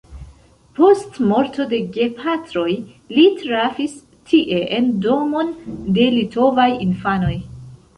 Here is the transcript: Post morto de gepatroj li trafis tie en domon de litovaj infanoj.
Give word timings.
Post 0.77 1.19
morto 1.31 1.65
de 1.73 1.81
gepatroj 1.99 2.73
li 3.19 3.27
trafis 3.45 3.97
tie 4.33 4.67
en 4.81 4.93
domon 5.09 5.57
de 6.01 6.13
litovaj 6.21 6.71
infanoj. 6.93 7.37